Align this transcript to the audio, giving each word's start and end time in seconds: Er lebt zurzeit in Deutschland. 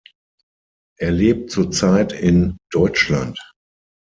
Er 0.97 1.11
lebt 1.11 1.51
zurzeit 1.51 2.11
in 2.11 2.57
Deutschland. 2.71 3.37